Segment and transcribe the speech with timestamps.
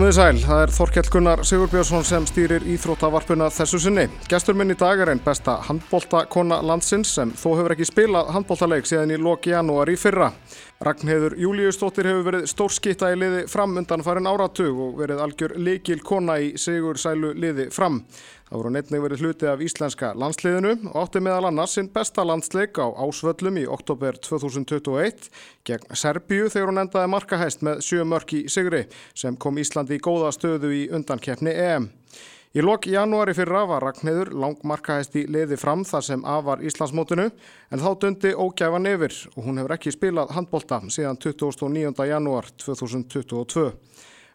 [0.00, 4.06] Komiði sæl, það er Þorkjell Gunnar Sigurbjörnsson sem stýrir íþróttavarpuna þessu sinni.
[4.32, 8.88] Gestur minn í dag er einn besta handbóltakona landsins sem þó hefur ekki spilað handbóltaleik
[8.88, 10.30] síðan í loki janúar í fyrra.
[10.80, 16.00] Ragnheður Júliustóttir hefur verið stórskitta í liði fram undan farin áratug og verið algjör leikil
[16.00, 18.00] kona í Sigur Sælu liði fram.
[18.50, 22.80] Það voru neittnig verið hluti af íslenska landsliðinu og átti meðal annars sinn besta landsleik
[22.82, 25.28] á Ásvöllum í oktober 2021
[25.70, 28.82] gegn Serbíu þegar hún endaði markahæst með sjö mörk í Sigri
[29.14, 31.86] sem kom Íslandi í góða stöðu í undankeppni EM.
[32.50, 37.30] Í lok janúari fyrra var Ragnheður langmarkahæst í liði fram þar sem af var Íslandsmótinu
[37.30, 41.94] en þá dundi ógæfan yfir og hún hefur ekki spilað handbólta síðan 29.
[42.10, 43.70] janúar 2022.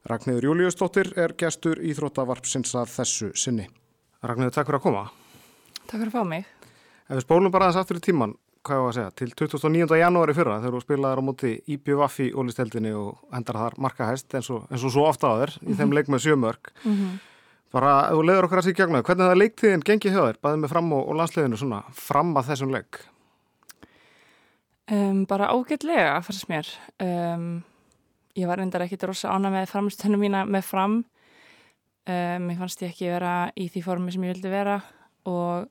[0.08, 3.74] Ragnheður Júliusdóttir er gestur íþróttavarpsins að þessu sinni.
[4.25, 5.03] Ragnarður, takk fyrir að koma.
[5.85, 6.48] Takk fyrir að fá mig.
[7.05, 8.34] Ef við spólum bara aðeins aftur í tíman,
[8.65, 9.99] hvað er það að segja, til 29.
[10.01, 14.49] janúari fyrra þegar þú spilaði á móti IPVF í ólisteldinni og hendar þar markahæst eins
[14.49, 15.70] og, eins og svo ofta -hmm.
[15.70, 15.95] í þeim mhm.
[15.95, 16.71] leik með sjömörk.
[16.84, 17.20] Mm -hmm.
[17.71, 20.60] Bara, ef þú leiður okkar að síkja gegna, hvernig það leiktiðin gengið hjá þér, bæðið
[20.62, 22.99] með fram og, og landsliðinu svona, fram að þessum leik?
[24.91, 26.67] Um, bara ágætlega, fannst mér.
[26.99, 27.63] Um,
[28.35, 31.04] ég var reyndar ekkit rosa ána með framstöðinu mína með fram
[32.05, 34.75] Um, mér fannst ég ekki vera í því formi sem ég vildi vera
[35.25, 35.65] og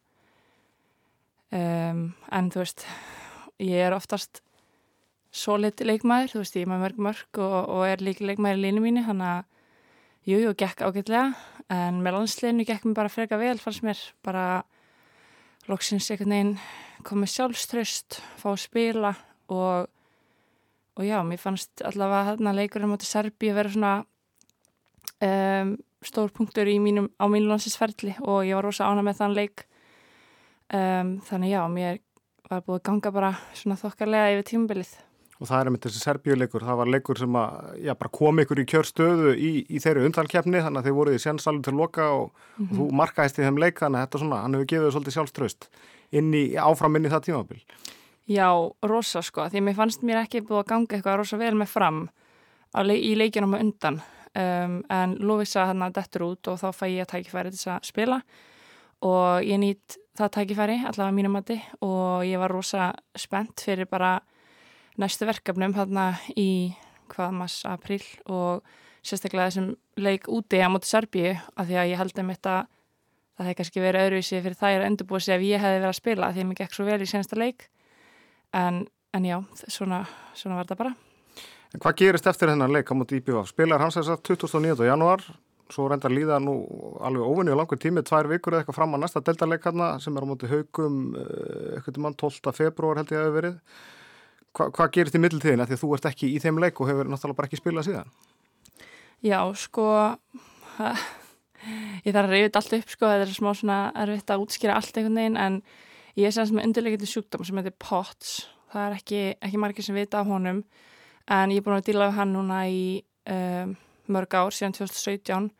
[1.54, 2.82] um, en þú veist
[3.62, 4.40] ég er oftast
[5.30, 8.64] solid leikmaður, þú veist ég er með mörg mörg og, og er líka leikmaður í
[8.64, 9.44] línu mínu þannig að
[10.26, 11.28] jú, jú, gekk ágætlega
[11.74, 14.46] en með landsleginu gekk mér bara freka vel fannst mér bara
[15.70, 16.52] loksins einhvern veginn
[17.06, 19.14] komið sjálfströst fá að spila
[19.54, 19.86] og
[20.94, 23.94] og já, mér fannst allavega hérna leikurinn motið Serbi að vera svona
[25.24, 29.64] um stór punktur mínum, á mínu landsinsferðli og ég var rosa ána með þann leik
[30.68, 31.98] um, þannig já, mér
[32.50, 34.94] var búið að ganga bara svona þokkarlega yfir tímabilið
[35.42, 38.60] Og það er með þessi Serbíuleikur, það var leikur sem að, já, bara kom ykkur
[38.62, 42.28] í kjörstöðu í, í þeirri undalkjefni, þannig að þeir voruð í sénsalum til loka og,
[42.30, 42.70] mm -hmm.
[42.70, 45.16] og þú markaðist í þeim leik, þannig að þetta svona, hann hefur gefið þau svolítið
[45.16, 45.68] sjálfströst
[46.14, 47.60] inn í, áfram inn í það tímabil.
[48.30, 48.48] Já,
[48.86, 52.08] rosa sko, því mér fannst mér ekki búið að ganga eitthvað rosa vel með fram
[52.94, 54.00] í leikjunum undan
[54.34, 57.88] um, en Lovisa hann að dettur út og þá fæ ég að tækifæri til að
[57.88, 58.20] spila.
[59.04, 64.18] Og ég nýtt það tækifæri allavega mínum mati og ég var rosa spennt fyrir bara
[65.00, 66.74] næstu verkefnum hérna í
[67.10, 68.62] hvað mass april og
[69.04, 72.54] sérstaklega þessum leik úti á móti Serbíu af því að ég held um þetta
[73.34, 75.98] það hefði kannski verið öðruvísi fyrir það er endurbúið sig ef ég hefði verið að
[75.98, 77.66] spila því að mér gekk svo vel í sensta leik.
[78.54, 79.36] En, en já,
[79.66, 80.04] svona,
[80.38, 80.94] svona var þetta bara
[81.74, 83.48] En hvað gerist eftir þennan leik á mútið IPVF?
[83.50, 84.84] Spilar hans þess að 2009.
[84.86, 85.24] januar,
[85.74, 86.54] svo reyndar líða nú
[87.02, 90.14] alveg óvinni og langur tími, tvær vikur eða eitthvað fram á næsta deltaleik hérna sem
[90.14, 92.54] er á mútið haugum, eh, eitthvað mann 12.
[92.54, 93.58] februar held ég að hefur verið.
[94.54, 95.66] Hva, hvað gerist í middeltíðin?
[95.66, 98.14] Því að þú ert ekki í þeim leik og hefur náttúrulega bara ekki spilað síðan.
[99.24, 99.88] Já, sko,
[102.06, 104.94] ég þarf að reyða allt upp, sko, þetta er smá svona erfitt að útskýra allt
[104.94, 105.62] einhvern veginn, en
[106.14, 108.44] ég er sem með undirleikandi sjúkdóm sem heitir POTS.
[108.70, 110.62] Það er ekki, ekki margir sem vita af honum
[111.30, 112.84] en ég er búin að díla við hann núna í
[113.30, 113.74] um,
[114.12, 115.50] mörg ár síðan 2017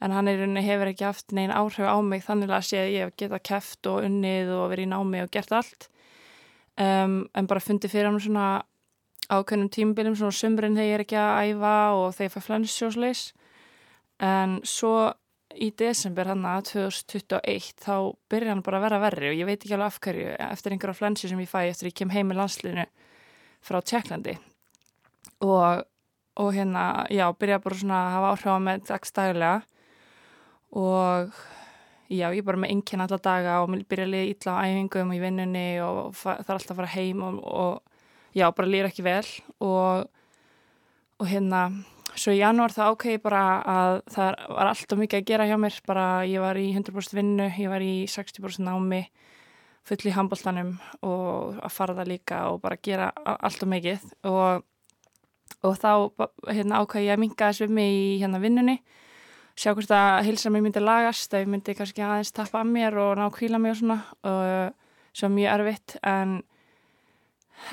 [0.00, 3.06] en hann er, hefur ekki haft neina áhrif á mig þannig að sé að ég
[3.06, 5.90] hef getað kæft og unnið og verið í námi og gert allt.
[6.80, 8.62] Um, en bara fundið fyrir hann svona
[9.30, 13.24] ákveðnum tímbilum svona sömurinn þegar ég er ekki að æfa og þegar ég fær flensjósleis
[14.24, 14.94] en svo
[15.60, 17.94] í desember hann að 2021 þá
[18.32, 20.98] byrja hann bara að vera verri og ég veit ekki alveg af hverju eftir einhverja
[20.98, 22.86] flensi sem ég fæ eftir ég kem heim í landslinu
[23.60, 24.38] frá Tjekklandi
[25.44, 25.84] og,
[26.40, 29.54] og hérna, já, byrja bara svona að hafa áhrif á með dagstæðilega
[30.70, 31.38] og
[32.10, 35.14] já, ég er bara með einnkjörn alla daga og byrja að liða ítla á æfingum
[35.14, 39.06] í vinnunni og það er alltaf að fara heim og, og já, bara líra ekki
[39.06, 39.24] vel.
[39.62, 40.06] Og,
[41.20, 41.68] og hérna
[42.18, 43.42] svo í janúar það ákveði bara
[43.74, 45.80] að það var alltaf mikið að gera hjá mér.
[45.86, 49.04] Bara ég var í 100% vinnu, ég var í 60% námi
[49.86, 50.74] full í handbóltanum
[51.06, 54.10] og að fara það líka og bara gera alltaf mikið.
[54.28, 54.66] Og
[55.66, 55.92] og þá
[56.48, 58.76] hérna, ákvæði ég að minga þess við mig í hérna vinnunni.
[59.60, 63.18] Sjá hvort að hilsa mér myndi lagast ég myndi kannski aðeins tappa að mér og
[63.18, 63.98] ná kvíla mig og svona.
[64.24, 64.78] Og
[65.16, 66.38] svo mjög erfitt en,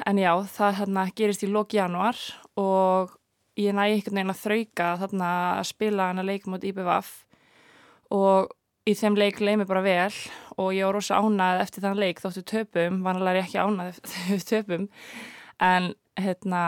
[0.10, 2.18] en já, það hérna, gerist í lóki januar
[2.60, 3.14] og
[3.58, 5.30] ég næði einhvern veginn að þrauka þarna
[5.60, 7.14] að spila hana leik mot IBVF
[8.18, 8.52] og
[8.88, 10.20] í þeim leik leið mér bara vel.
[10.58, 13.92] Og ég var rosa ánað eftir þann leik þóttu töpum, vanlega er ég ekki ánað
[13.94, 14.88] eftir töpum.
[15.62, 16.64] En hérna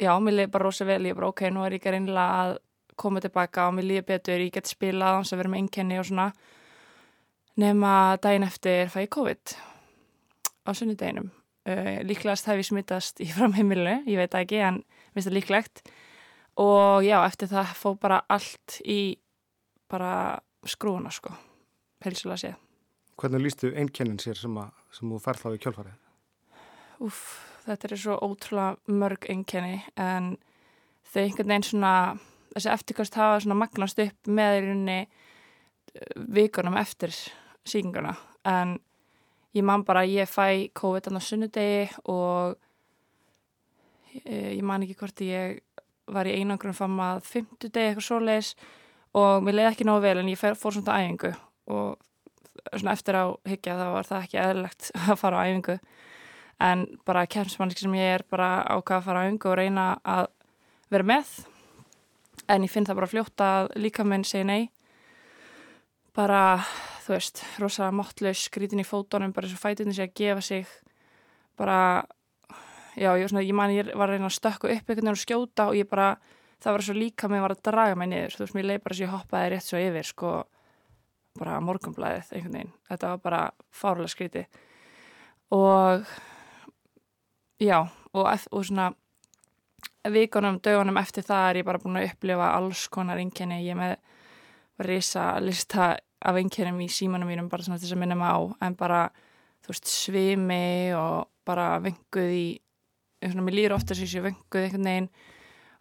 [0.00, 2.56] já, mér leiði bara rosa vel, ég er bara ok, nú er ég reynilega að
[2.96, 6.30] koma tilbaka og mér líði betur, ég get spilað að vera með einkenni og svona.
[7.56, 9.56] Nema daginn eftir fæ ég COVID
[10.66, 11.30] á sunnudeginum.
[11.66, 14.82] Uh, líklegast hef ég smittast í framheimilu, ég veit ekki en
[15.14, 15.82] minnst það líklegt.
[16.62, 19.18] Og já, eftir það fó bara allt í
[19.90, 21.34] bara skrúna sko,
[22.04, 22.62] heilsulega séð.
[23.16, 26.00] Hvernig lístu einkennin sér sem, að, sem þú færð þá í kjölfarið?
[27.06, 27.20] Úf,
[27.66, 30.36] þetta er svo ótrúlega mörg einkenni en
[31.10, 31.94] þau einhvern veginn svona,
[32.54, 37.14] þessi eftirkast hafa svona magnast upp með í rauninni eh, vikunum eftir
[37.66, 38.14] síkinguna
[38.46, 38.76] en
[39.56, 42.56] ég man bara að ég fæ COVID á sunnudegi og
[44.24, 45.60] eh, ég man ekki hvort ég
[46.06, 48.54] var í einangrun fram að fymtudegi eitthvað svo leis
[49.16, 51.32] og mér leiði ekki nógu vel en ég fór svona æfingu
[51.72, 51.96] og
[52.76, 55.78] svona eftir á higgja þá var það ekki eðlilegt að fara á æfingu
[56.62, 60.28] en bara kemsmannski sem ég er bara ákvað að fara á æfingu og reyna að
[60.92, 61.32] vera með.
[62.48, 64.62] En ég finn það bara fljótt að líka minn segi nei.
[66.16, 66.62] Bara,
[67.04, 70.70] þú veist, rosalega móttlaus skrítin í fótónum, bara eins og fætinni sé að gefa sig.
[71.60, 71.78] Bara
[72.96, 75.20] já, ég, svona, ég man ég var að reyna að stökka upp einhvern veginn og
[75.20, 76.14] skjóta og ég bara
[76.62, 78.38] það var svo líka mig var að draga mig niður.
[78.38, 80.30] Þú veist, mér leið bara sem ég hoppaði rétt svo yfir sko,
[81.36, 83.42] bara morgunblæðið einhvern veginn, þetta var bara
[83.76, 84.46] fárlega skríti
[85.54, 86.06] og
[87.62, 87.78] já,
[88.12, 88.90] og, og svona
[90.10, 93.96] vikunum, dögunum eftir það er ég bara búin að upplifa alls konar einkenni, ég með
[94.86, 98.76] risa lista af einkennum í símanum mínum bara svona þess að minna mig á en
[98.78, 99.00] bara,
[99.64, 102.46] þú veist, svimi og bara venguð í
[103.22, 105.10] svona, mér lýr ofta sem ég sé venguð einhvern veginn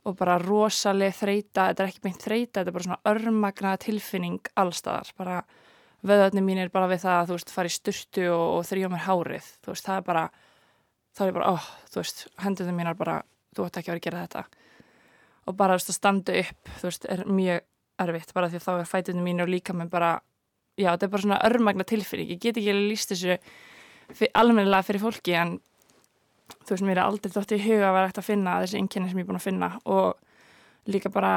[0.05, 4.51] og bara rosalega þreita, þetta er ekki beint þreita, þetta er bara svona örmagnaða tilfinning
[4.61, 5.39] allstaðar, bara
[6.05, 8.89] vöðarni mín er bara við það að þú veist, fara í styrtu og, og þrjá
[8.93, 10.25] mér hárið, þú veist, það er bara,
[11.15, 13.19] það er bara, óh, þú veist, henduðum mín er bara,
[13.55, 14.65] þú ætti ekki að vera að gera þetta.
[15.45, 17.61] Og bara, þú veist, að standa upp, þú veist, er mjög
[18.05, 20.11] erfitt, bara því þá er fætunum mín og líka með bara,
[20.75, 23.37] já, þetta er bara svona örmagna tilfinning, ég get ekki líst þessu
[24.35, 25.55] almennilega fyrir fólki en
[26.65, 29.09] þú veist, mér er aldrei dótt í huga að vera eftir að finna þessi ynginni
[29.09, 29.69] sem ég er búin að finna.
[29.89, 31.31] Og líka bara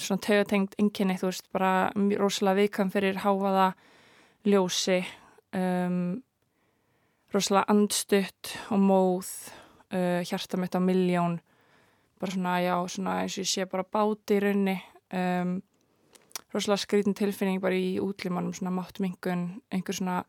[0.00, 1.72] svona tögutengt ynginni, þú veist, bara
[2.20, 3.70] rosalega viðkvæm fyrir háfaða
[4.48, 4.98] ljósi
[5.56, 6.20] um,
[7.30, 9.30] rosalega andstutt og móð
[9.94, 11.38] uh, hjarta mitt á miljón
[12.20, 14.76] bara svona, já, svona eins og ég sé bara báti í raunni.
[15.16, 15.54] Um,
[16.52, 20.20] rosalega skrítin tilfinning bara í útlimannum, svona máttmingun einhver svona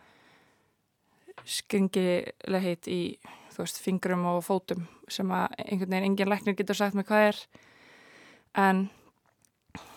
[1.47, 3.01] skringileg heit í
[3.51, 7.27] þú veist, fingrum og fótum sem að einhvern veginn engin læknir getur sagt með hvað
[7.31, 7.41] er.
[8.61, 8.85] En,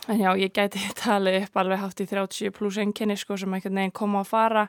[0.09, 3.83] en já, ég gæti talið upp alveg hátt í 30 pluss enginni sko sem einhvern
[3.83, 4.67] veginn koma að fara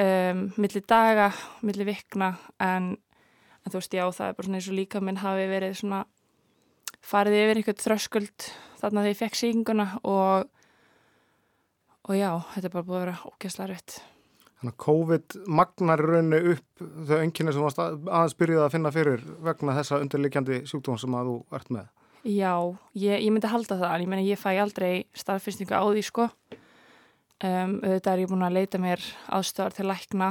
[0.00, 1.30] um, millir daga,
[1.62, 2.94] millir vikna en,
[3.62, 6.04] en þú veist, já, það er bara svona eins og líka minn hafi verið svona
[7.04, 8.48] farið yfir einhvern þröskuld
[8.80, 10.50] þarna þegar ég fekk sínguna og
[12.04, 14.00] og já, þetta er bara búið að vera ógæsla rétt
[14.64, 19.24] Þannig að COVID magnar raunni upp þau enginni sem varst aðeins byrjuð að finna fyrir
[19.44, 21.90] vegna þessa undirleikjandi sjúkdóm sem að þú ert með.
[22.24, 22.52] Já,
[22.96, 26.28] ég, ég myndi halda það, en ég menna ég fæ aldrei starffinstingu á því sko.
[27.42, 29.02] Um, auðvitað er ég búin að leita mér
[29.34, 30.28] aðstöðar til lækna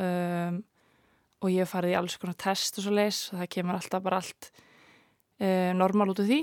[0.00, 0.62] um,
[1.44, 4.02] og ég hef farið í alls konar test og svo leis og það kemur alltaf
[4.02, 6.38] bara allt uh, normal út af því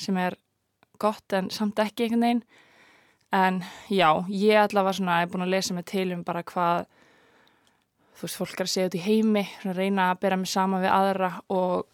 [0.00, 0.38] sem er
[0.98, 2.42] gott en samt ekki einhvern veginn.
[3.34, 3.60] En
[3.90, 6.84] já, ég allavega svona er búin að lesa mig til um bara hvað,
[8.14, 10.94] þú veist, fólk er að segja út í heimi, reyna að bera mig sama við
[10.94, 11.88] aðra og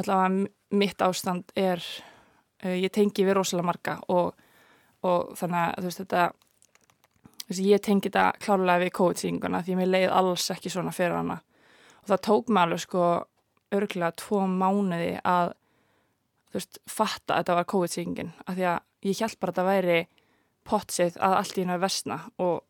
[0.00, 1.84] allavega mitt ástand er,
[2.64, 4.32] uh, ég tengi við rosalega marga og,
[5.04, 6.30] og þannig að þú veist þetta,
[7.50, 11.40] veist, ég tengi þetta klárlega við COVID-sínguna því mér leið alls ekki svona fyrir hana.
[12.02, 13.08] Og það tók mig alveg sko
[13.74, 15.52] örgulega tvo mánuði að,
[16.54, 20.00] veist, fatta að þetta var COVID-síngin af því að ég held bara að þetta væri
[20.70, 22.60] pottsið að allt í hennu er vestna og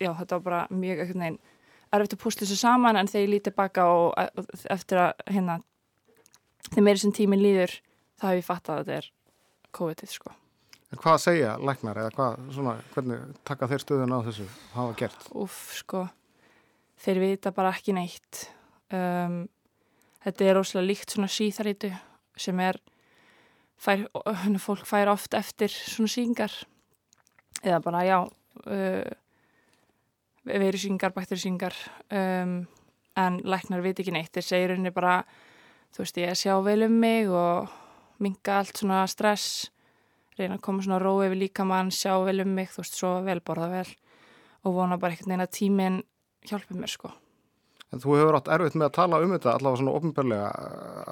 [0.00, 1.40] já, þetta var bara mjög ekkert neginn
[1.94, 5.58] erfitt að púsla þessu saman en þegar ég lítið baka og eftir að hérna
[6.70, 7.76] þegar meiri sem tímin líður
[8.20, 9.10] þá hef ég fattað að þetta er
[9.74, 10.34] COVID-ið sko.
[10.94, 14.44] En hvað segja læknar eða hvað, svona, hvernig taka þeir stöðun á þessu
[14.76, 15.24] hafa gert?
[15.42, 16.04] Uff, sko,
[17.02, 18.44] þeir vita bara ekki neitt.
[18.94, 19.40] Um,
[20.22, 21.90] þetta er óslega líkt svona síþarítu
[22.38, 22.78] sem er
[23.74, 24.06] fær,
[24.62, 26.54] fólk fær oft eftir svona síngar
[27.64, 29.10] eða bara já uh,
[30.46, 31.74] veirusýngar, bakterisýngar
[32.14, 32.56] um,
[33.18, 34.30] en læknar veit ekki neitt.
[34.30, 35.24] Þeir segir henni bara
[35.90, 37.80] þú veist ég sjá vel um mig og
[38.22, 39.72] minga allt svona stress
[40.38, 43.40] reyna að koma svona rói við líkamann sjá vel um mig, þú veist, svo vel
[43.44, 43.90] borða vel
[44.64, 46.00] og vona bara einhvern veginn að tíminn
[46.48, 47.12] hjálpa mér sko.
[47.92, 50.48] En þú hefur átt erfitt með að tala um þetta allavega svona ofnbörlega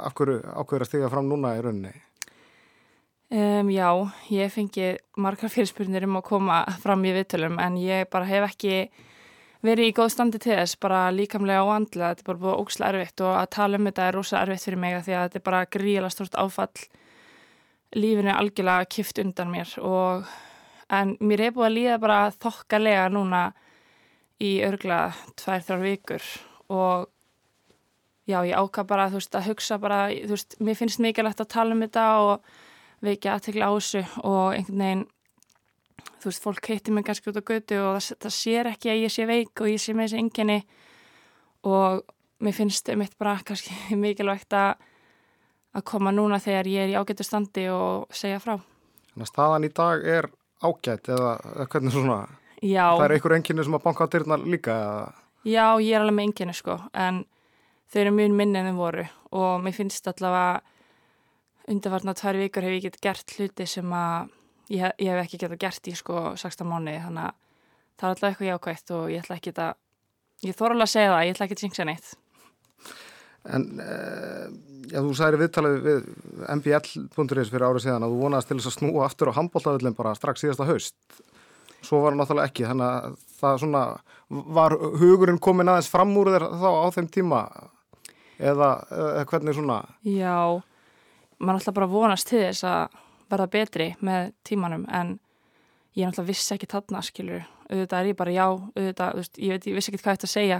[0.02, 1.92] af hverju að stiga fram núna í rauninni?
[3.32, 3.88] Um, já,
[4.28, 8.74] ég fengi margar fyrirspurnir um að koma fram í viðtölum en ég bara hef ekki
[9.64, 12.90] verið í góð standi til þess, bara líkamlega og andlega, þetta er bara búið ókslega
[12.92, 15.40] erfitt og að tala um þetta er rosa erfitt fyrir mig að því að þetta
[15.40, 16.84] er bara gríla stort áfall
[17.96, 20.28] lífinu algjörlega kift undan mér og
[20.92, 23.42] en mér er búið að líða bara þokkalega núna
[24.42, 26.28] í örgla tvær, þrjár vikur
[26.72, 27.08] og
[28.28, 31.76] já, ég ákvað bara veist, að hugsa bara, þú veist, mér finnst mikilvægt að tala
[31.76, 32.54] um þetta og
[33.02, 35.04] veikja aðtekla á þessu og einhvern veginn
[36.22, 39.02] þú veist, fólk heitir mig kannski út á götu og það, það sér ekki að
[39.02, 40.58] ég sé veik og ég sé með þessi enginni
[41.66, 42.02] og
[42.42, 44.88] mér finnst mitt bara kannski mikilvægt að
[45.72, 48.56] að koma núna þegar ég er í ágættu standi og segja frá.
[49.12, 50.28] Þannig að staðan í dag er
[50.62, 51.32] ágætt eða
[51.72, 52.18] hvernig svona,
[52.62, 52.86] Já.
[52.94, 55.06] það er einhver enginni sem að banka á dyrnar líka eða?
[55.42, 57.24] Já, ég er alveg með enginni sko, en
[57.92, 60.62] þau eru mjög minni en þau voru og mér finnst allavega
[61.72, 64.30] undarvarna tvær vikur hef ég gett gert hluti sem að
[64.72, 67.38] ég, ég hef ekki gett að gert í sko 16 mánu þannig að
[67.98, 69.72] það er alltaf eitthvað jákvægt og ég ætla ekki að
[70.48, 72.12] ég þóra alveg að segja það, ég ætla ekki að syngja neitt
[73.50, 74.46] En eh,
[74.92, 76.08] já, þú sagði viðtalið við
[76.58, 80.14] mbl.is fyrir árið síðan að þú vonaðast til þess að snúa aftur á handbóltaföllin bara
[80.18, 80.96] strax síðasta haust.
[81.82, 83.84] Svo var það náttúrulega ekki þannig að það svona
[84.56, 87.40] var hugurinn komin aðeins fram úr þér þá á þeim tíma?
[88.42, 89.80] Eða, eða hvernig svona?
[90.06, 90.62] Já,
[91.38, 92.96] maður alltaf bara vonast til þess að
[93.32, 95.16] verða betri með tímanum en
[95.98, 99.54] ég náttúrulega vissi ekki þarna skilur, auðvitað er ég bara já auðvitað, þú veist, ég
[99.54, 100.58] veit, ég vissi ekki hvað þetta að segja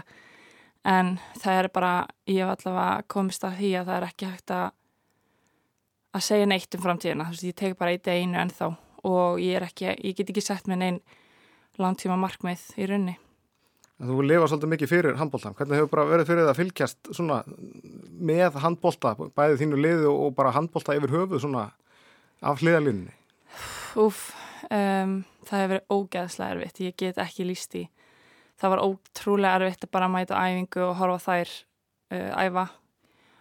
[0.88, 1.92] en það er bara
[2.26, 4.70] ég hef allavega komist að því að það er ekki hægt að
[6.12, 8.68] að segja neitt um framtíðina, þú veist, ég tek bara eitt einu ennþá
[9.08, 10.98] og ég er ekki, ég get ekki sett með neinn
[11.80, 13.14] langtíma markmið í raunni.
[14.02, 17.38] Þú lifa svolítið mikið fyrir handbóltan, hvernig hefur bara verið fyrir það að fylgjast svona
[18.32, 21.68] með handbólta, bæðið þínu liði og bara handbólta yfir höfuð svona
[22.42, 23.14] af hliðalinni?
[24.02, 24.24] Úf,
[24.66, 27.86] um, það hefur verið ógeðslega erfitt, ég get ekki líst í
[28.62, 31.54] það var ótrúlega erfitt að bara mæta æfingu og horfa þær
[32.14, 32.66] uh, æfa.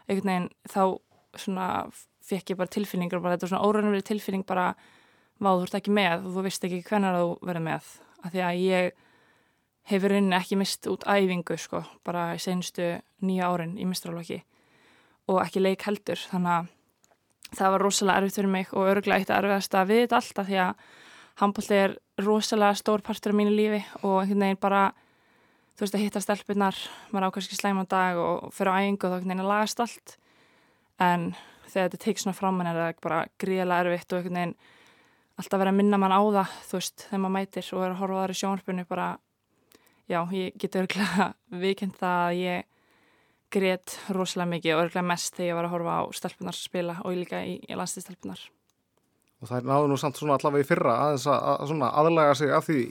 [0.08, 0.84] Einhvern veginn þá
[1.40, 1.68] svona
[2.26, 4.72] fekk ég bara tilfinningur bara þetta er svona órænumri tilfinning bara
[5.42, 7.94] váð þú ert ekki með og þú vist ekki hvernig þú verður með.
[8.22, 8.92] Af því að ég
[9.92, 12.94] hefur rauninni ekki mist út æfingu sko bara í senstu
[13.26, 14.42] nýja árin í mistralvaki
[15.30, 16.20] og ekki leik heldur.
[16.32, 20.20] Þannig að það var rosalega erfitt fyrir mig og örgulega eitt erfiðast að við þetta
[20.22, 20.84] alltaf því að
[21.42, 24.84] handbólli er rosalega stór partur af mínu lífi og einhvern veginn bara
[25.82, 26.78] þú veist að hitta stelpunar
[27.10, 29.80] maður ákvæmst ekki slæma dag og fyrir á æfingu og þá einhvern veginn að lagast
[29.82, 30.12] allt.
[31.02, 31.24] En
[31.66, 34.54] þegar þetta teik svona fram en er það bara gríðilega erfitt og einhvern veginn
[35.42, 38.00] alltaf verið að minna mann á það þú veist þegar maður mætir og er að
[38.04, 39.10] horfa þar í sjónarspunni bara
[40.12, 41.30] já ég geti örglega
[41.66, 42.68] vikend það að ég
[43.58, 47.18] grét rosalega mikið og örglega mest þegar ég var að horfa á stelpunar spila og
[47.18, 48.46] líka í, í landstíðstelpunar
[49.42, 52.52] Og það er náðu nú samt svona allavega í fyrra að, að, að aðlega sig
[52.54, 52.82] af því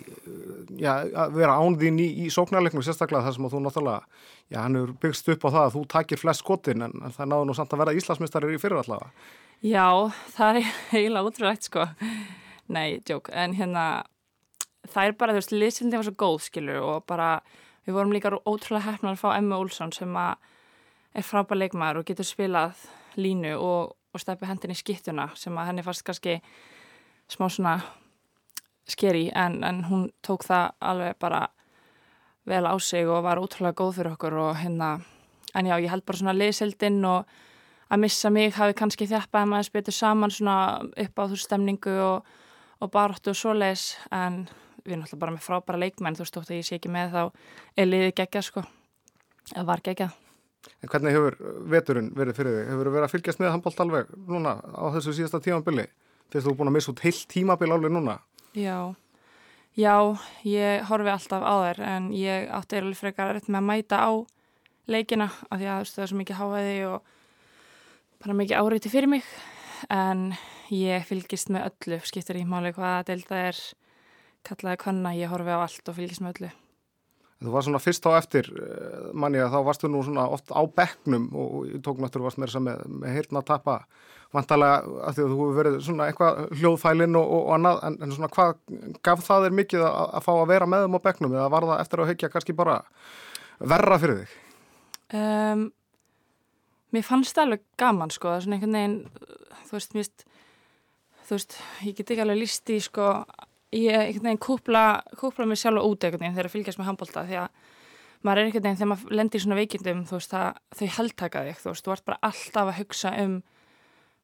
[0.83, 0.91] já,
[1.23, 4.91] að vera án þín í, í sóknarleiknum sérstaklega þar sem þú náttúrulega, já hann er
[5.05, 7.77] byggst upp á það að þú takir flest skotin en, en það náðu nú samt
[7.77, 9.13] að vera Íslandsmyndstarir í fyrra allavega.
[9.63, 9.87] Já,
[10.35, 11.87] það er eiginlega útrúlegt sko.
[12.71, 13.87] Nei, djók, en hérna
[14.91, 17.31] það er bara, þú veist, liðsildin var svo góð skilur og bara,
[17.87, 20.35] við vorum líka ótrúlega hefnar að fá Emma Olsson sem að
[21.15, 22.85] er frábær leikmaður og getur spilað
[23.19, 26.41] línu og og steppi hendin í skittuna sem að henni fannst kannski
[27.31, 27.79] smá svona
[28.91, 31.47] skeri en, en hún tók það alveg bara
[32.49, 35.01] vel á sig og var útrúlega góð fyrir okkur og hérna,
[35.55, 37.29] en já, ég held bara svona liðsildinn og
[37.91, 40.57] að missa mig hafi kannski þjapað að maður spytur saman svona
[41.05, 42.33] upp á þú stemningu og,
[42.81, 44.47] og baróttu og svoleis en
[44.85, 47.23] við erum alltaf bara með frábæra leikmenn þú stótt að ég sé ekki með þá
[47.77, 48.67] er liðið geggjað sko,
[49.55, 50.30] eða var geggjað
[50.81, 51.37] En hvernig hefur
[51.73, 52.67] veturinn verið fyrir þig?
[52.73, 55.87] Hefur verið að fylgjast með handbólt alveg núna á þessu síðasta tímabili?
[56.31, 58.19] Þegar þú er búin að missa út heilt tímabil alveg núna?
[58.57, 58.77] Já,
[59.79, 59.95] já,
[60.47, 64.11] ég horfi alltaf á þær en ég átti eða frekar rétt með að mæta á
[64.91, 67.11] leikina af því að það er svo mikið háaði og
[68.21, 69.29] bara mikið áriði fyrir mig
[69.89, 70.33] en
[70.75, 73.61] ég fylgist með öllu, skiptir í máli hvaða delta er
[74.47, 76.51] kallaði konna, ég horfi á allt og fylgist með öllu.
[77.41, 80.61] Þú var svona fyrst á eftir eh, manni að þá varstu nú svona oft á
[80.61, 83.77] bekknum og ég tók náttúrulega varst með þess að með, með heyrna að tappa
[84.35, 88.15] vantalega að því að þú hefur verið svona eitthvað hljóðfælinn og, og annað en, en
[88.15, 88.53] svona hvað
[89.09, 91.69] gaf það þér mikið að, að fá að vera með þeim á bekknum eða var
[91.71, 92.77] það eftir að höggja kannski bara
[93.73, 94.37] verra fyrir þig?
[95.21, 95.65] Um,
[96.95, 98.99] mér fannst það alveg gaman sko, svona einhvern veginn,
[99.67, 100.13] þú veist, mér,
[101.27, 103.09] þú veist, ég get ekki alveg líst í sko
[103.77, 104.85] ég einhvern veginn kúpla,
[105.19, 107.49] kúpla mér sjálf út einhvern veginn þegar ég fylgjast með handbólta því að
[108.21, 111.45] maður er einhvern veginn þegar maður lendir í svona veikindum þú veist það, þau heldtaka
[111.47, 113.39] þig þú veist, þú ert bara alltaf að hugsa um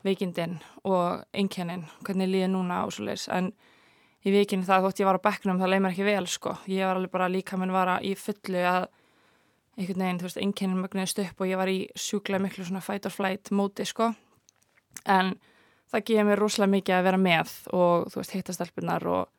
[0.06, 3.52] veikindin og einkennin, hvernig líði núna og svo leiðis en
[4.26, 6.86] í veikinu það þótt ég var á bekknum það leið mér ekki vel sko, ég
[6.86, 8.88] var alveg bara líka minn var í fullu að
[9.76, 13.06] einhvern veginn, þú veist, einkennin mögnuðist upp og ég var í sjúklega miklu svona fight
[13.08, 14.10] or flight móti sko.
[15.04, 15.34] En
[15.92, 19.35] það gefið mér rosalega mikið að vera með og þú veist, hitta stelpunar og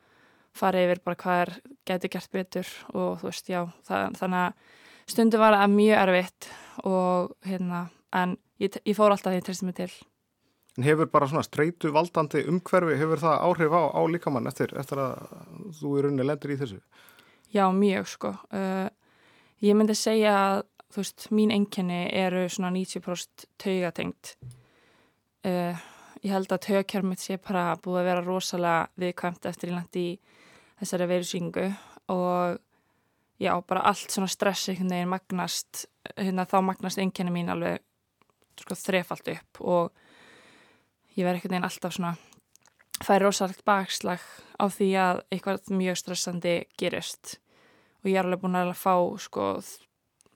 [0.59, 1.53] fara yfir bara hvað er
[1.87, 4.75] getur gert betur og þú veist, já það, þannig að
[5.13, 6.49] stundu var það mjög erfitt
[6.83, 7.81] og hérna
[8.17, 9.89] en ég, ég fór alltaf því að treysta mig til.
[10.77, 15.01] En hefur bara svona streitu valdandi umhverfi, hefur það áhrif á, á líkamann eftir, eftir
[15.01, 15.15] að
[15.79, 16.79] þú í rauninni lendir í þessu?
[17.53, 18.33] Já, mjög sko.
[18.53, 18.89] Uh,
[19.63, 24.35] ég myndi segja að þú veist, mín enginni eru svona 90% taugatengt
[25.47, 25.85] uh,
[26.23, 30.15] ég held að taugakermit sé bara búið að vera rosalega viðkvæmt eftir í landi í
[30.79, 31.67] þessari veirusyngu
[32.13, 32.57] og
[33.39, 37.83] já, bara allt svona stress einhvern veginn magnast hérna þá magnast enginni mín alveg
[38.57, 39.91] sko þrefald upp og
[41.17, 42.15] ég verði einhvern veginn alltaf svona
[43.05, 44.21] færi rosalegt bakslag
[44.57, 47.37] á því að eitthvað mjög stressandi gerist.
[48.01, 49.57] Og ég er alveg búin að fá sko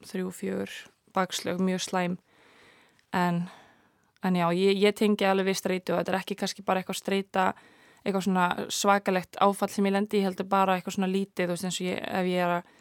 [0.06, 0.76] þrjú, fjör
[1.16, 2.18] bakslag mjög slæm.
[3.14, 3.48] En,
[4.24, 7.02] en já, ég, ég tengi alveg við streitu og þetta er ekki kannski bara eitthvað
[7.02, 7.48] streita
[8.02, 11.68] eitthvað svona svakalegt áfall sem ég lendi, ég heldur bara eitthvað svona lítið þú veist
[11.68, 12.72] eins og ég, ef ég er að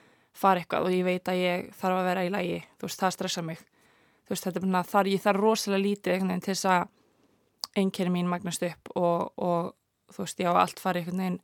[0.40, 3.16] fara eitthvað og ég veit að ég þarf að vera í lægi þú veist, það
[3.16, 6.54] stressa mig þú veist, þetta er bara, þar, ég þarf rosalega lítið einhvern veginn til
[6.54, 11.38] þess að einkerni mín magnast upp og, og þú veist, já, allt fari einhvern veginn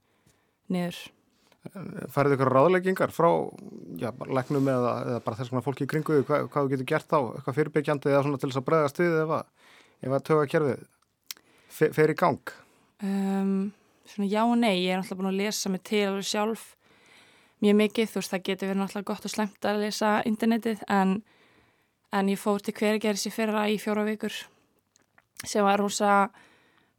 [0.72, 1.00] niður.
[2.14, 3.28] Færið ykkur ráðleggingar frá,
[3.98, 7.20] já, legnum eða, eða bara þess að fólki í kringu, hvað, hvað getur gert á,
[7.34, 9.72] eitthvað fyrirbyggjandi eða svona til þess að bregðast við ef að,
[10.06, 10.86] ef að töga kerfið
[11.98, 12.54] fer í gang?
[13.04, 13.72] Um,
[14.08, 16.62] svona já og nei, ég er náttúrulega búin að lesa mig til alveg sjálf
[17.60, 21.12] mjög mikið, þú veist, það getur verið náttúrulega gott og slemt að lesa internetið en,
[22.16, 24.38] en ég fór til hvergerðis í fyrra í fjóra vikur
[25.44, 26.30] sem var rosa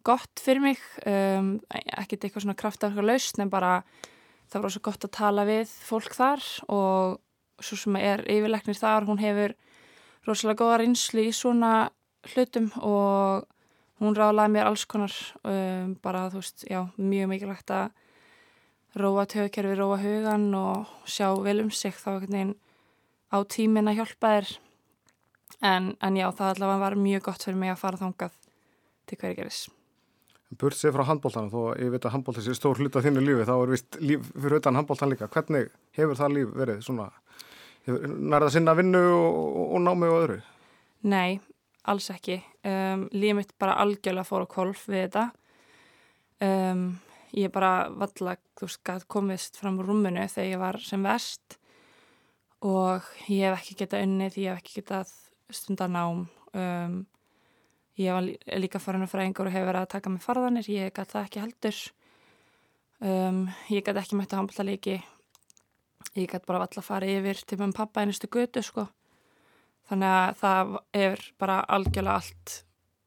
[0.06, 3.80] gott fyrir mig, um, ekkert eitthvað svona kraftarka lausn en bara
[4.48, 7.18] það var rosa gott að tala við fólk þar og
[7.58, 9.58] svo sem er yfirleiknir þar, hún hefur
[10.28, 11.90] rosalega góða reynslu í svona
[12.36, 13.48] hlutum og
[14.02, 17.90] hún rálaði mér alls konar um, bara þú veist, já, mjög mikilvægt að
[18.98, 22.56] róa tögkerfi, róa hugan og sjá vel um sig þá einhvern veginn
[23.34, 24.54] á tímin að hjálpa þér
[25.62, 28.38] en, en já, það allavega var mjög gott fyrir mig að fara þangað
[29.08, 29.66] til hverju geris.
[30.58, 33.48] Burt sér frá handbóltanum, þó ég veit að handbóltan sé stór hlut af þínu lífi,
[33.50, 35.28] þá er vist líf fyrir utan handbóltan líka.
[35.32, 37.10] Hvernig hefur það líf verið svona,
[37.88, 40.38] nærða sinna vinnu og, og námi og öðru?
[41.12, 41.40] Nei,
[41.92, 42.40] alls ekki.
[42.68, 45.26] Um, lífið mitt bara algjörlega fór á kolf við þetta.
[46.44, 46.88] Um,
[47.36, 48.38] ég bara valla,
[49.10, 51.58] komist fram úr rúmunu þegar ég var sem vest
[52.66, 55.12] og ég hef ekki getað unnið, ég hef ekki getað
[55.54, 56.24] stundanám
[56.54, 56.96] um,
[57.98, 61.14] ég var líka farin að fræðingur og hefur verið að taka með farðanir ég gæti
[61.14, 61.84] það ekki heldur.
[62.98, 64.98] Um, ég gæti ekki mætti að handla líki
[66.18, 68.88] ég gæti bara alltaf að fara yfir til með pappa einustu götu sko
[69.90, 72.56] þannig að það er bara algjörlega allt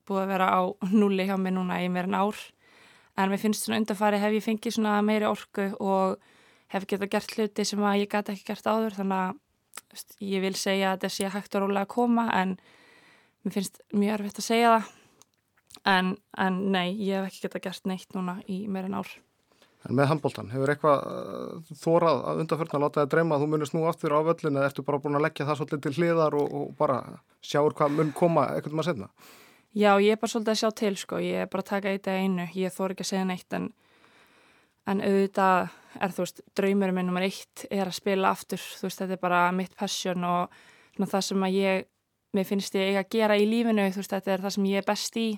[0.08, 2.38] búið að vera á núli hjá mig núna í meirinn ár.
[3.18, 6.20] En mér finnst svona undanfari hef ég fengið svona meiri orku og
[6.72, 8.96] hef getað gert hluti sem að ég gæti ekki gert áður.
[8.96, 12.56] Þannig að ég vil segja að þessi hægt og rólega að koma en
[13.44, 14.94] mér finnst mjög erfitt að segja það.
[15.90, 19.10] En, en nei, ég hef ekki geta gert neitt núna í meirinn ár
[19.88, 23.70] En með handbóltan, hefur eitthvað uh, þórað að undarförna láta að dreyma að þú munir
[23.70, 26.56] snú aftur á völlin eða ertu bara búin að leggja það svolítið til hliðar og,
[26.58, 26.98] og bara
[27.40, 29.08] sjáur hvað mun koma eitthvað maður setna?
[29.72, 32.10] Já, ég er bara svolítið að sjá til sko, ég er bara að taka eitt
[32.10, 33.70] að einu, ég þór ekki að segja neitt en,
[34.90, 39.00] en auðvitað er þú veist, draumurinn minn nummer eitt er að spila aftur, þú veist,
[39.00, 40.58] þetta er bara mitt passion og
[40.94, 41.86] svona, það sem að ég,
[42.36, 44.88] mér finnst ég að gera í lífinu, þú veist, þetta er það sem ég er
[44.90, 45.28] best í.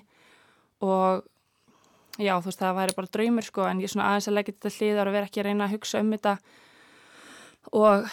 [0.83, 1.23] Og
[2.19, 4.73] já, þú veist, það væri bara draumur sko, en ég svona aðeins að leggja þetta
[4.77, 6.35] hliðar og vera ekki að reyna að hugsa um þetta
[7.73, 8.09] og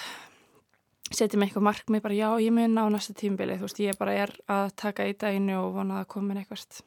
[1.10, 4.14] setja mig eitthvað markmið, bara já, ég mun á næsta tímbili, þú veist, ég bara
[4.26, 6.80] er að taka í daginu og vona að koma inn eitthvað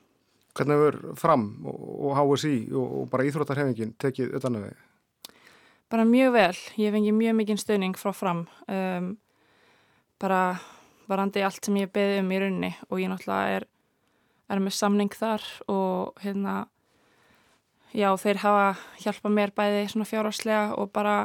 [0.53, 4.81] Hvernig hefur fram og HSI og bara íþróttarhefingin tekið utanum þig?
[5.89, 8.43] Bara mjög vel, ég fengi mjög mikinn stöðning frá fram.
[8.69, 9.15] Um,
[10.21, 10.59] bara
[11.09, 13.65] varandi allt sem ég beði um í runni og ég náttúrulega er,
[14.53, 16.55] er með samning þar og hérna
[17.93, 18.67] já þeir hafa
[19.03, 21.17] hjálpað mér bæði svona fjárháslega og bara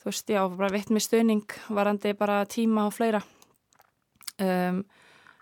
[0.00, 3.22] þú veist já bara veitt mér stöðning varandi bara tíma og fleira.
[4.38, 4.84] Um,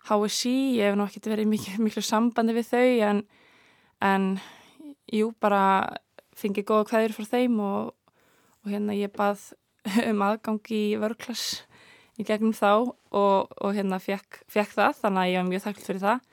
[0.04, 3.20] HSI ég hef náttúrulega verið miklu, miklu sambandi við þau en,
[4.04, 4.26] en
[5.12, 5.96] jú bara
[6.36, 7.94] fengið góða kvæður frá þeim og
[8.64, 9.52] og hérna ég bað
[10.10, 11.64] um aðgangi í vörklass
[12.18, 15.88] í gegnum þá og, og hérna fekk, fekk það þannig að ég var mjög þakklátt
[15.88, 16.26] fyrir það.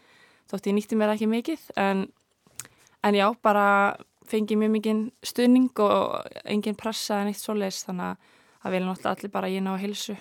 [0.52, 2.06] Þótt ég nýtti mér ekki mikið en,
[3.04, 8.18] en já, bara fengi mjög mikið stuðning og engin pressa en eitt svoleiðis þannig
[8.62, 10.18] að vilja náttúrulega allir bara ég ná að hilsu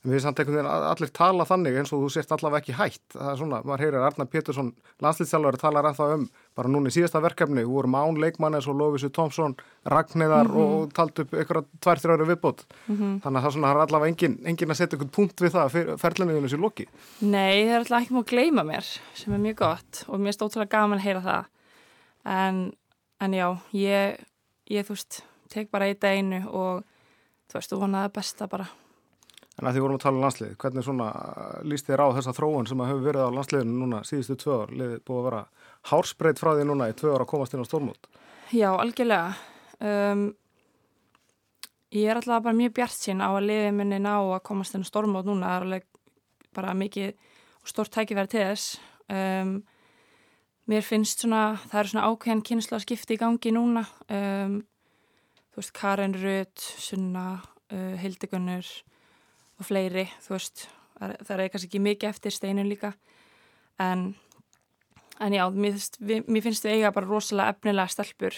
[0.00, 3.02] við samt einhvern veginn allir tala þannig eins og þú sért allavega ekki hætt.
[3.12, 4.70] Það er svona, maður heyrir Arnar Pétursson,
[5.04, 6.24] landslýstjálfari, talar ennþá um
[6.56, 9.58] bara núna í síðasta verkefni, við vorum án leikmann eins og Lófisu Tómsson,
[9.92, 10.80] Ragnæðar mm -hmm.
[10.80, 12.64] og talt upp einhverja tvær-þrjá ári viðbót.
[12.88, 13.20] Mm -hmm.
[13.20, 15.98] Þannig að það svona, er allavega engin, engin að setja einhvern punkt við það að
[16.00, 16.86] ferðlenniðinu sé loki.
[17.20, 20.28] Nei, það er alltaf ekki múið að gleima mér, sem er mjög gott og mér
[20.28, 21.44] er stóttilega gaman að heyra það.
[22.28, 22.68] En,
[23.20, 24.20] en já, ég,
[24.70, 26.84] ég, þú veist, tek bara eitt einu og
[27.50, 28.68] þú veist, þú vonaði besta bara.
[29.60, 31.06] En að því vorum að tala um landslið, hvernig svona
[31.68, 35.02] líst þér á þessa þróun sem hefur verið á landsliðinu núna síðustu tvö ár, liðið
[35.04, 35.40] búið að vera
[35.90, 38.08] hárspreitt frá því núna í tvö ár að komast inn á stórmót?
[38.56, 39.34] Já, algjörlega.
[39.84, 40.22] Um,
[41.92, 44.86] ég er alltaf bara mjög bjart sín á að liðið minni ná að komast inn
[44.86, 45.86] á stórmót núna, það er alveg
[46.56, 47.12] bara mikið
[47.60, 48.80] og stórt tækifæri til þess.
[49.12, 49.54] Um,
[50.70, 53.84] mér finnst svona, það er svona ákveðin kynsla að skipta í gangi núna.
[54.06, 54.60] Um,
[55.50, 57.26] þú veist, Karin Rudd, Sunna,
[57.74, 58.68] uh, Hildigunnur,
[59.60, 60.68] og fleiri, þú veist,
[61.00, 62.92] það er kannski ekki mikið eftir steinun líka
[63.80, 64.10] en,
[65.20, 68.36] en já, mér, við, mér finnst við eiga bara rosalega efnilega stelpur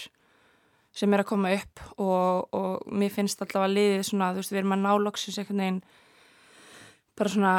[0.93, 4.53] sem er að koma upp og, og mér finnst alltaf að liðið svona, þú veist,
[4.53, 5.81] við erum að náloksis einhvern veginn
[7.19, 7.55] bara svona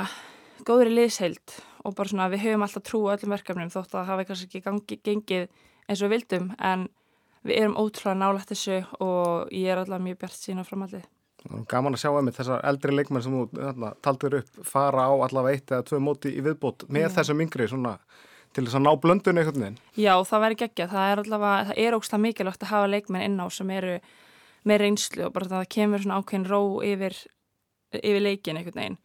[0.64, 4.28] góðri liðsheild og bara svona við höfum alltaf trú á öllum verkefnum þótt að hafi
[4.28, 5.48] kannski ekki gangi, gengið
[5.88, 6.86] eins og við vildum en
[7.44, 11.04] við erum ótrúlega nálægt þessu og ég er alltaf mjög bjart sína framhaldið.
[11.68, 15.72] Gaman að sjá einmitt þessar eldri leikmenn sem þú taldur upp fara á allavega eitt
[15.74, 17.10] eða tvö móti í viðbót með Já.
[17.18, 17.98] þessum yngri svona,
[18.56, 19.76] til þess að ná blöndun einhvern veginn.
[19.92, 20.86] Já, það verður geggja.
[20.94, 23.98] Það er allavega, það er ógst að mikilvægt að hafa leikmenn inn á sem eru
[24.64, 27.18] með reynslu og bara það kemur svona ákveðin ró yfir,
[28.00, 28.98] yfir leikin einhvern veginn.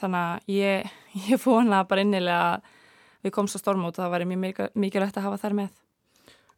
[0.00, 0.94] Þannig að ég,
[1.30, 2.48] ég fóna bara innilega
[3.24, 5.80] við komst að storma út og það væri mjög mikilvægt að hafa þær með.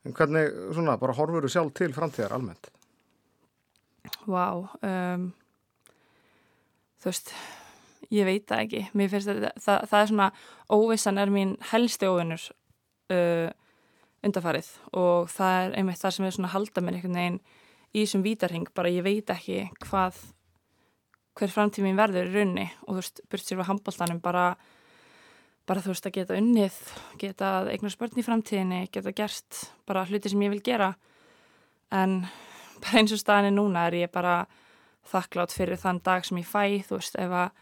[0.06, 2.68] En hvernig, svona, bara horfur þú sjálf til framtíðar almennt?
[4.26, 4.54] Vá,
[4.86, 5.24] um,
[7.02, 7.32] þú veist,
[8.14, 8.82] ég veit það ekki.
[8.98, 10.28] Mér finnst þetta, það, það er svona,
[10.76, 12.46] óvissan er mín helsti óvinnur
[13.14, 13.48] uh,
[14.26, 17.40] undarfarið og það er einmitt það sem er svona að halda mér einhvern veginn
[17.96, 20.18] í þessum vítarhing, bara ég veit ekki hvað,
[21.36, 24.46] hver framtíð mín verður í raunni og þú veist, burt sér við handbóltanum bara,
[25.68, 26.78] bara þú veist að geta unnið,
[27.20, 30.94] geta eignar spörn í framtíðinni, geta gert bara hluti sem ég vil gera.
[31.92, 32.22] En
[32.82, 34.44] bara eins og staðinni núna er ég bara
[35.06, 37.52] þakklátt fyrir þann dag sem ég fæ þú veist, ef, að,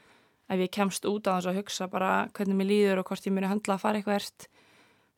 [0.54, 3.36] ef ég kemst út á þess að hugsa bara hvernig mér líður og hvort ég
[3.36, 4.48] er handla að fara eitthvað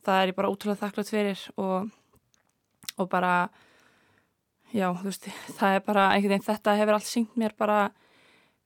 [0.07, 1.89] það er ég bara ótrúlega þakklátt fyrir og,
[2.97, 3.33] og bara
[4.75, 7.81] já, þú veist, það er bara einhvern veginn, þetta hefur allt syngt mér bara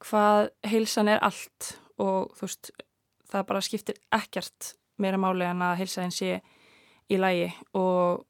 [0.05, 2.71] hvað heilsan er allt og þú veist,
[3.31, 6.41] það bara skiptir ekkert meira máli en að heilsaðin sé
[7.11, 8.27] í lægi og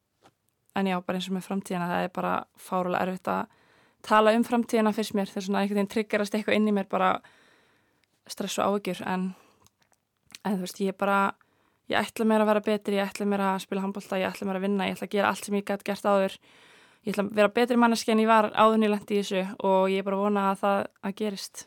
[0.78, 3.58] en já, bara eins og með framtíðina það er bara fárulega erfitt að
[4.06, 5.28] tala um framtíðina fyrst mér.
[5.28, 7.10] Þegar svona einhvern veginn triggerast eitthvað inn í mér bara
[8.30, 9.30] stress og áökjur en,
[10.44, 11.20] en þú veist, ég bara
[11.90, 14.60] ég ætla mér að vera betri, ég ætla mér að spila handbólta, ég ætla mér
[14.60, 16.36] að vinna, ég ætla að gera allt sem ég gæti gert áður
[17.04, 20.06] ég ætla að vera betri manneski en ég var áðunilegt í þessu og ég er
[20.06, 21.64] bara vona að það að gerist.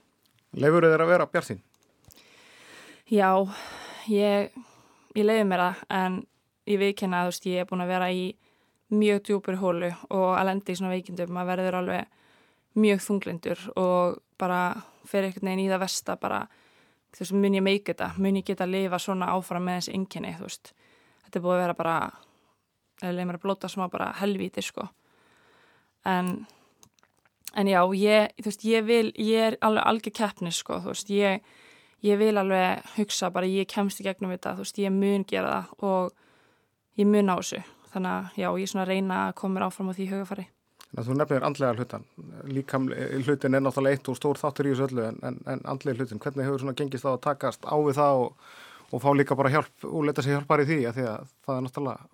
[0.54, 1.64] Leifur þér að vera bjartinn?
[3.10, 3.30] Já,
[4.10, 4.54] ég
[5.14, 6.18] ég leiði mér það en
[6.70, 8.26] ég viðkenna að ég er búin að vera í
[8.94, 12.20] mjög djúpur hólu og að lendi í svona veikindum að verður alveg
[12.78, 14.62] mjög þunglindur og bara
[15.06, 16.42] fyrir einhvern veginn í það vest að bara
[17.14, 19.96] þú veist, mun ég meika þetta, mun ég geta að lifa svona áfram með þessi
[19.98, 20.74] ynginni, þú veist?
[21.26, 21.98] Þetta er búið að vera bara
[23.04, 24.88] leið mér að blóta smá bara helvíti, sko
[26.06, 26.34] en
[27.54, 31.14] en já, ég, þú veist, ég vil ég er alveg algjör keppnis, sko þú veist,
[31.14, 31.54] ég,
[32.06, 35.54] ég vil alveg hugsa bara ég kemst í gegnum þetta, þú veist, ég mun gera
[35.54, 36.12] það og
[37.00, 37.62] ég mun á þessu
[37.94, 40.48] þannig að já, ég er svona að reyna að koma áfram á því hugafari.
[40.94, 42.04] Þú nefnir andlega hlutan,
[42.46, 42.90] líkam
[43.26, 46.22] hlutin er náttúrulega eitt og stór þáttur í þessu öllu en, en, en andlega hlutin,
[46.22, 48.52] hvernig hefur svona gengist það að takast á við það og,
[48.94, 51.56] og fá líka bara hjálp og leta sér hjálpar í því að því að það
[51.56, 52.12] er náttúrulega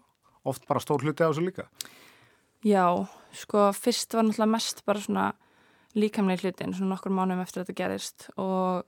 [0.48, 1.68] oft bara stór hluti á þessu líka?
[2.66, 5.28] Já, sko fyrst var náttúrulega mest bara svona
[5.96, 8.86] líkamlega hlutin, svona nokkur mánum eftir að þetta gerist og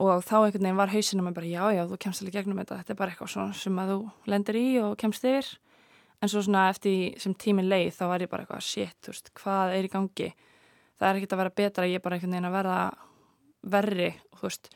[0.00, 2.78] og þá einhvern veginn var hausinu með bara já já þú kemst alveg gegnum þetta,
[2.80, 3.98] þetta er bara eitthvað svona sem að þú
[4.32, 5.50] lendir í og kemst yfir.
[6.20, 9.30] En svo svona eftir sem tímin leið þá var ég bara eitthvað shit, þú veist,
[9.40, 10.30] hvað er í gangi?
[11.00, 12.80] Það er ekkert að vera betra ég er bara einhvern veginn að verða
[13.76, 14.70] verri þú veist,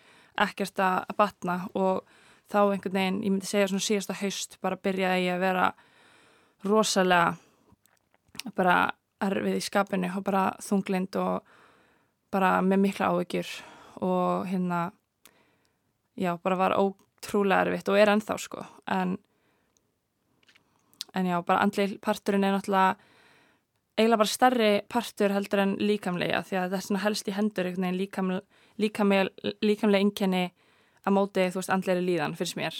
[0.44, 2.04] ekkert að batna og
[2.52, 5.66] þá einhvern veginn ég myndi segja svona síðasta haust bara byrjaði ég að vera
[6.64, 7.36] rosalega
[8.52, 8.92] bara
[9.24, 11.54] erfið í skapinu og bara þunglind og
[12.34, 13.50] bara með mikla áökjur
[14.04, 14.90] og hérna
[16.18, 18.64] já, bara var ótrúlega erfitt og er ennþá sko.
[18.90, 19.16] En,
[21.14, 22.96] en já, bara andli parturinn er náttúrulega
[23.94, 27.70] eiginlega bara stærri partur heldur en líkamlega því að það er svona helst í hendur
[27.70, 28.42] líkamlega,
[28.82, 30.44] líkamlega, líkamlega inkenni
[31.04, 32.74] að móti þú veist andleiri líðan fyrst mér.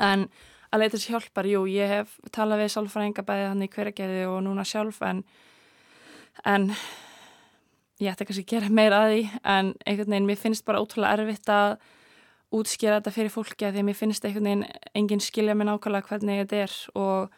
[0.00, 0.28] En
[0.72, 4.64] að leita sér hjálpar, jú, ég hef talað við sálfræðingabæði hann í hverjargeði og núna
[4.66, 5.22] sjálf en
[6.44, 6.70] en
[8.02, 9.22] ég ætti kannski að gera meira að því.
[9.42, 11.76] En einhvern veginn, mér finnst bara ótrúlega erfitt að
[12.56, 16.10] útskýra þetta fyrir fólki að því að mér finnst einhvern veginn enginn skilja mér nákvæmlega
[16.10, 16.76] hvernig þetta er.
[17.00, 17.32] Og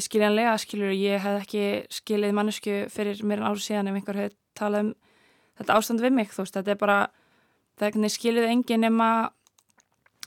[0.00, 4.36] skiljanlega skilur ég hef ekki skilið mannesku fyrir mér en árið síðan ef einhver hefur
[4.58, 4.92] talað um
[5.60, 6.98] þetta ástand við mig þú veist, þetta er bara
[7.76, 7.94] það er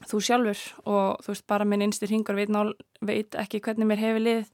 [0.10, 2.52] þú sjálfur og þú veist, bara minn einstir hingur veit,
[3.02, 4.52] veit ekki hvernig mér hefur lið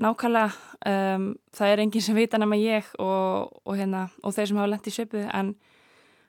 [0.00, 0.50] nákvæmlega
[0.88, 4.72] um, það er enginn sem vita nema ég og, og, hérna, og þeir sem hafa
[4.72, 5.54] lendt í söpu en,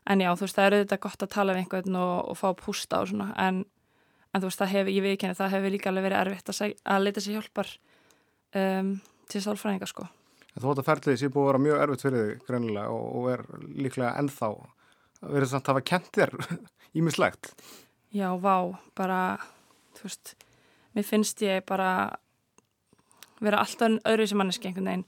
[0.10, 2.49] en já, þú veist, það er auðvitað gott að tala við einhvern og, og fá
[2.60, 3.62] pústa og svona en,
[4.31, 6.75] en þú veist, það hefur, ég veit ekki það hefur líka alveg verið erfitt að,
[6.95, 7.71] að leita sér hjálpar
[8.60, 8.91] um,
[9.31, 10.10] til sálfræðinga sko.
[10.51, 13.45] Þú ætti að ferðlið sé búið að vera mjög erfitt fyrir þig greinilega og er
[13.71, 14.49] líklega ennþá
[15.21, 16.36] verið samt að hafa kent þér
[16.99, 17.53] ímislegt.
[18.12, 19.39] Já, vá, bara
[19.95, 20.34] þú veist,
[20.91, 21.91] mér finnst ég bara
[23.39, 25.06] vera alltaf öðruvísi manneski einhvern veginn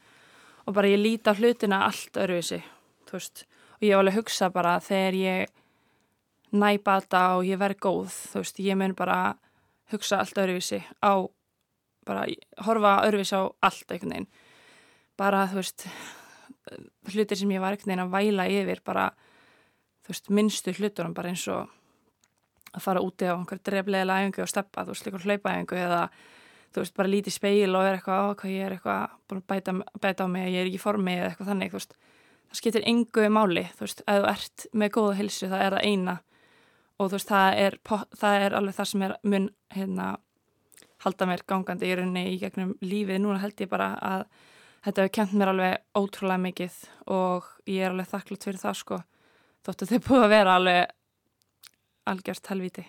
[0.63, 2.61] og bara ég líti á hlutina allt öðruvísi
[3.09, 3.43] þú veist.
[3.75, 5.51] Og ég var alveg að hugsa bara þegar ég
[6.55, 9.19] næpa þetta og ég verð góð þú veist ég mun bara
[9.91, 11.13] hugsa allt öðruvísi á
[12.07, 12.25] bara
[12.63, 14.31] horfa öðruvísi á allt einhvern veginn.
[15.19, 15.89] Bara þú veist
[17.11, 19.09] hlutir sem ég var einhvern veginn að væla yfir bara
[20.07, 21.67] þú veist minnstu hlutunum bara eins og
[22.73, 26.07] að fara úti á einhver dreflega æfingu og steppa þú veist líka hlaupaæfingu eða
[26.73, 29.75] þú veist, bara lítið speil og er eitthvað, ok, ég er eitthvað búin að bæta,
[30.01, 31.97] bæta á mig, ég er ekki í formi eða eitthvað þannig, þú veist,
[32.49, 35.91] það skiptir engu máli, þú veist, ef þú ert með góða hilsu, það er það
[35.91, 36.15] eina.
[36.97, 37.77] Og þú veist, það er,
[38.23, 40.09] það er alveg það sem er mun, hérna
[41.03, 44.25] halda mér gangandi í rauninni í gegnum lífið, núna held ég bara að
[44.85, 46.77] þetta hefur kent mér alveg ótrúlega mikið
[47.11, 48.99] og ég er alveg þakklátt fyrir það, sko,
[49.67, 50.93] þóttu þau búið að vera alveg
[52.09, 52.85] algjört helviti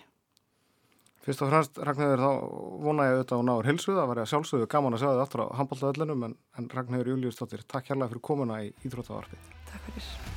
[1.24, 4.33] Fyrst og fremst, Ragnhildur, þá vona ég auðvitað á náður hilsu, það var ég að
[4.35, 8.27] sjálfsögðu gaman að sjá þið aftur á handbóltaðöllunum, en, en Ragnhildur Júliustóttir, takk hérlega fyrir
[8.29, 9.53] komuna í Íþróttavarpið.
[9.72, 10.34] Takk fyrir.